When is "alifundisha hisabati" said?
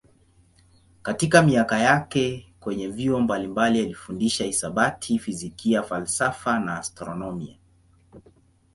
3.79-5.19